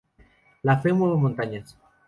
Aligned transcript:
La 0.63 0.79
fe 0.81 0.93
mueve 0.93 1.15
montañas 1.15 1.77